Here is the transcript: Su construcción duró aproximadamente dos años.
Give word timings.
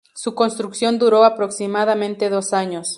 Su 0.15 0.33
construcción 0.33 0.97
duró 0.97 1.23
aproximadamente 1.23 2.31
dos 2.31 2.53
años. 2.53 2.89